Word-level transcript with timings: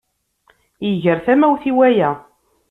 Iger 0.89 1.19
tamawt 1.25 1.63
i 1.71 1.73
waya. 1.77 2.11